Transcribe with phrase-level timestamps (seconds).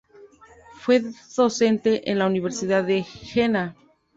[0.79, 1.03] Fue
[1.35, 3.75] docente en la Universidad de Jena.